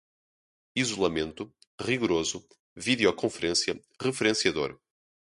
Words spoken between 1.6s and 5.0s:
rigoroso, videoconferência, referenciador